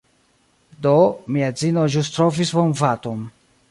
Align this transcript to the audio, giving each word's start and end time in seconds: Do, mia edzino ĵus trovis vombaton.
Do, 0.85 0.95
mia 1.37 1.51
edzino 1.55 1.87
ĵus 1.99 2.13
trovis 2.19 2.59
vombaton. 2.61 3.27